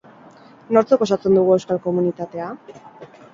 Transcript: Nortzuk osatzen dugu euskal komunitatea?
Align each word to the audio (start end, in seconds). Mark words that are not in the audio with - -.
Nortzuk 0.77 1.03
osatzen 1.07 1.37
dugu 1.39 1.51
euskal 1.57 1.83
komunitatea? 1.85 2.49